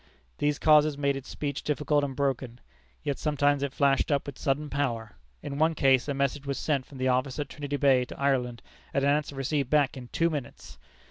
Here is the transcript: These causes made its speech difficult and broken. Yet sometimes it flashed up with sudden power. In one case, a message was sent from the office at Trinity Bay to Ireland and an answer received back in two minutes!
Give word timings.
These 0.39 0.57
causes 0.57 0.97
made 0.97 1.15
its 1.15 1.29
speech 1.29 1.61
difficult 1.61 2.03
and 2.03 2.15
broken. 2.15 2.59
Yet 3.03 3.19
sometimes 3.19 3.61
it 3.61 3.71
flashed 3.71 4.11
up 4.11 4.25
with 4.25 4.39
sudden 4.39 4.67
power. 4.67 5.11
In 5.43 5.59
one 5.59 5.75
case, 5.75 6.07
a 6.07 6.15
message 6.15 6.47
was 6.47 6.57
sent 6.57 6.87
from 6.87 6.97
the 6.97 7.07
office 7.07 7.37
at 7.37 7.49
Trinity 7.49 7.77
Bay 7.77 8.05
to 8.05 8.19
Ireland 8.19 8.63
and 8.95 9.03
an 9.03 9.11
answer 9.11 9.35
received 9.35 9.69
back 9.69 9.95
in 9.95 10.07
two 10.07 10.31
minutes! 10.31 10.79